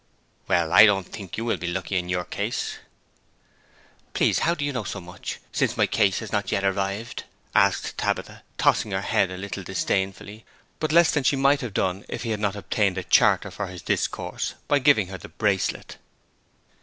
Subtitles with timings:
[0.47, 2.79] 'Well, I don't think you will be lucky in your case.'
[4.15, 7.99] 'Please how do you know so much, since my case has not yet arrived?' asked
[7.99, 10.43] Tabitha, tossing her head a little disdainfully,
[10.79, 13.67] but less than she might have done if he had not obtained a charter for
[13.67, 15.97] his discourse by giving her the bracelet.